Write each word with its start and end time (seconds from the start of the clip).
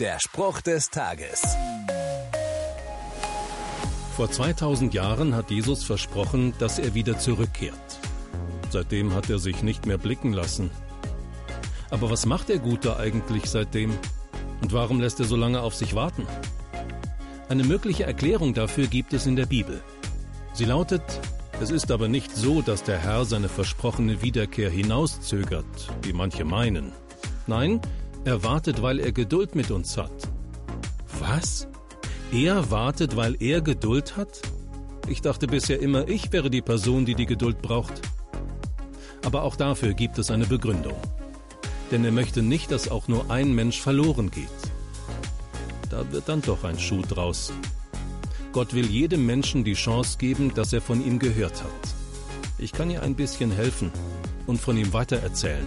Der 0.00 0.20
Spruch 0.20 0.60
des 0.60 0.90
Tages. 0.90 1.42
Vor 4.14 4.30
2000 4.30 4.94
Jahren 4.94 5.34
hat 5.34 5.50
Jesus 5.50 5.82
versprochen, 5.82 6.54
dass 6.60 6.78
er 6.78 6.94
wieder 6.94 7.18
zurückkehrt. 7.18 7.98
Seitdem 8.70 9.12
hat 9.12 9.28
er 9.28 9.40
sich 9.40 9.64
nicht 9.64 9.86
mehr 9.86 9.98
blicken 9.98 10.32
lassen. 10.32 10.70
Aber 11.90 12.10
was 12.10 12.26
macht 12.26 12.48
der 12.48 12.60
Gute 12.60 12.96
eigentlich 12.96 13.46
seitdem? 13.46 13.90
Und 14.60 14.72
warum 14.72 15.00
lässt 15.00 15.18
er 15.18 15.26
so 15.26 15.34
lange 15.34 15.62
auf 15.62 15.74
sich 15.74 15.96
warten? 15.96 16.28
Eine 17.48 17.64
mögliche 17.64 18.04
Erklärung 18.04 18.54
dafür 18.54 18.86
gibt 18.86 19.12
es 19.12 19.26
in 19.26 19.34
der 19.34 19.46
Bibel. 19.46 19.82
Sie 20.52 20.64
lautet, 20.64 21.02
es 21.60 21.70
ist 21.70 21.90
aber 21.90 22.06
nicht 22.06 22.36
so, 22.36 22.62
dass 22.62 22.84
der 22.84 22.98
Herr 22.98 23.24
seine 23.24 23.48
versprochene 23.48 24.22
Wiederkehr 24.22 24.70
hinauszögert, 24.70 25.92
wie 26.02 26.12
manche 26.12 26.44
meinen. 26.44 26.92
Nein, 27.48 27.80
er 28.28 28.44
wartet, 28.44 28.82
weil 28.82 29.00
er 29.00 29.10
Geduld 29.10 29.54
mit 29.54 29.70
uns 29.70 29.96
hat. 29.96 30.12
Was? 31.18 31.66
Er 32.30 32.70
wartet, 32.70 33.16
weil 33.16 33.34
er 33.40 33.62
Geduld 33.62 34.18
hat? 34.18 34.42
Ich 35.08 35.22
dachte 35.22 35.46
bisher 35.46 35.80
immer, 35.80 36.06
ich 36.06 36.30
wäre 36.30 36.50
die 36.50 36.60
Person, 36.60 37.06
die 37.06 37.14
die 37.14 37.24
Geduld 37.24 37.62
braucht. 37.62 38.02
Aber 39.24 39.44
auch 39.44 39.56
dafür 39.56 39.94
gibt 39.94 40.18
es 40.18 40.30
eine 40.30 40.44
Begründung. 40.44 40.96
Denn 41.90 42.04
er 42.04 42.12
möchte 42.12 42.42
nicht, 42.42 42.70
dass 42.70 42.90
auch 42.90 43.08
nur 43.08 43.30
ein 43.30 43.54
Mensch 43.54 43.80
verloren 43.80 44.30
geht. 44.30 44.60
Da 45.88 46.12
wird 46.12 46.28
dann 46.28 46.42
doch 46.42 46.64
ein 46.64 46.78
Schuh 46.78 47.00
draus. 47.00 47.50
Gott 48.52 48.74
will 48.74 48.90
jedem 48.90 49.24
Menschen 49.24 49.64
die 49.64 49.72
Chance 49.72 50.18
geben, 50.18 50.52
dass 50.52 50.74
er 50.74 50.82
von 50.82 51.02
ihm 51.02 51.18
gehört 51.18 51.62
hat. 51.62 51.94
Ich 52.58 52.72
kann 52.72 52.90
ihr 52.90 53.02
ein 53.02 53.14
bisschen 53.14 53.52
helfen 53.52 53.90
und 54.46 54.60
von 54.60 54.76
ihm 54.76 54.92
weitererzählen. 54.92 55.66